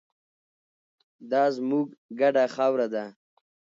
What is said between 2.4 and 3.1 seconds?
خاوره ده.